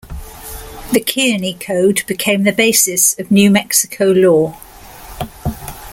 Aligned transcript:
The 0.93 0.99
Kearny 0.99 1.53
Code 1.59 2.01
became 2.07 2.41
the 2.41 2.51
basis 2.51 3.13
of 3.19 3.29
New 3.29 3.51
Mexico 3.51 4.05
law. 4.05 4.57